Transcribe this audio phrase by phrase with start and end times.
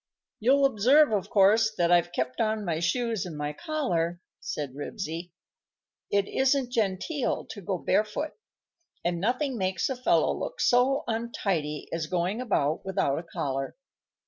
[0.39, 5.29] "You'll observe, of course, that I've kept on my shoes and my collar," said Ribsy.
[6.09, 8.31] "It isn't genteel to go barefoot,
[9.05, 13.75] and nothing makes a fellow look so untidy as going about without a collar.